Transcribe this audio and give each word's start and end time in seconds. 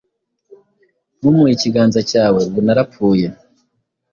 Ntumuhe 1.17 1.51
ikiganza 1.55 1.99
cyawe, 2.09 2.39
ubu 2.47 2.59
narapfuye; 2.65 3.27